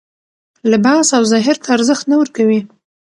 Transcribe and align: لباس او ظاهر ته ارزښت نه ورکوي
لباس 0.71 1.07
او 1.17 1.23
ظاهر 1.31 1.57
ته 1.63 1.67
ارزښت 1.77 2.03
نه 2.11 2.15
ورکوي 2.21 2.61